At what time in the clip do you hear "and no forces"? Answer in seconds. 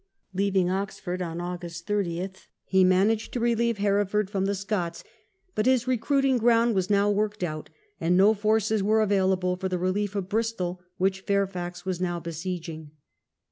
7.99-8.81